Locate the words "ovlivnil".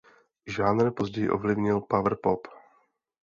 1.29-1.81